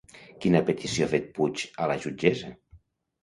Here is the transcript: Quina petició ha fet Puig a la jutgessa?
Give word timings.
Quina 0.45 0.61
petició 0.69 1.03
ha 1.05 1.09
fet 1.11 1.27
Puig 1.35 1.65
a 1.85 1.89
la 1.93 1.97
jutgessa? 2.07 2.49